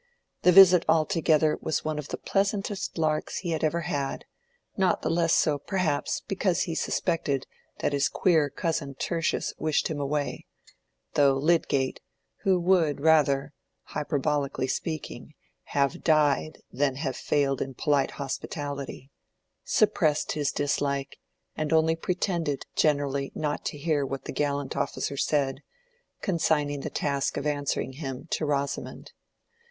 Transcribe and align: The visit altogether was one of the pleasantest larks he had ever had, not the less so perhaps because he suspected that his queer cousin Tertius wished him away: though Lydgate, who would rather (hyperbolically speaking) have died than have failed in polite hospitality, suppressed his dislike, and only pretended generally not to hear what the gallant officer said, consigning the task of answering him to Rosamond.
The 0.41 0.51
visit 0.51 0.83
altogether 0.89 1.59
was 1.61 1.85
one 1.85 1.99
of 1.99 2.07
the 2.07 2.17
pleasantest 2.17 2.97
larks 2.97 3.37
he 3.37 3.51
had 3.51 3.63
ever 3.63 3.81
had, 3.81 4.25
not 4.75 5.03
the 5.03 5.11
less 5.11 5.31
so 5.35 5.59
perhaps 5.59 6.21
because 6.27 6.61
he 6.63 6.73
suspected 6.73 7.45
that 7.81 7.93
his 7.93 8.09
queer 8.09 8.49
cousin 8.49 8.95
Tertius 8.95 9.53
wished 9.59 9.89
him 9.89 9.99
away: 9.99 10.47
though 11.13 11.33
Lydgate, 11.35 11.99
who 12.37 12.59
would 12.61 12.99
rather 12.99 13.53
(hyperbolically 13.93 14.65
speaking) 14.65 15.35
have 15.65 16.03
died 16.03 16.63
than 16.73 16.95
have 16.95 17.15
failed 17.15 17.61
in 17.61 17.75
polite 17.75 18.13
hospitality, 18.17 19.11
suppressed 19.63 20.31
his 20.31 20.51
dislike, 20.51 21.19
and 21.55 21.71
only 21.71 21.95
pretended 21.95 22.65
generally 22.75 23.31
not 23.35 23.63
to 23.65 23.77
hear 23.77 24.03
what 24.03 24.25
the 24.25 24.31
gallant 24.33 24.75
officer 24.75 25.15
said, 25.15 25.61
consigning 26.23 26.79
the 26.79 26.89
task 26.89 27.37
of 27.37 27.45
answering 27.45 27.91
him 27.91 28.25
to 28.31 28.47
Rosamond. 28.47 29.11